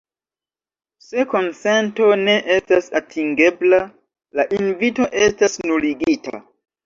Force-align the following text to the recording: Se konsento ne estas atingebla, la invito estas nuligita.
Se 1.07 1.25
konsento 1.33 2.07
ne 2.21 2.37
estas 2.55 2.89
atingebla, 3.01 3.81
la 4.39 4.47
invito 4.61 5.07
estas 5.27 5.61
nuligita. 5.73 6.43